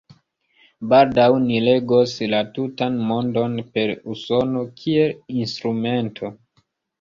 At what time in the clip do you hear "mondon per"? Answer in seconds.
3.11-3.93